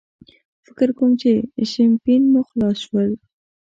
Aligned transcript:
فکر 0.65 0.89
کوم 0.97 1.11
چې 1.21 1.31
شیمپین 1.71 2.21
مو 2.31 2.41
خلاص 2.49 2.77
شول. 2.85 3.09